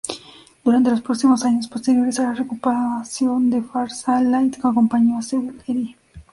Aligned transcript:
Durante 0.63 0.89
los 0.89 1.01
próximos 1.03 1.45
años 1.45 1.67
posteriores 1.67 2.17
a 2.19 2.23
la 2.23 2.33
reocupación 2.33 3.51
de 3.51 3.61
Fars, 3.61 4.09
al-Layth 4.09 4.57
acompañó 4.65 5.19
a 5.19 5.21
Sebük-eri. 5.21 5.95